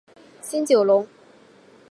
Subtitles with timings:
[0.41, 1.05] 新九龙。